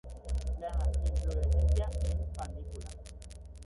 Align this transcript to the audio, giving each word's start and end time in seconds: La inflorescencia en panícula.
La 0.59 0.71
inflorescencia 1.11 1.87
en 2.09 2.33
panícula. 2.35 2.89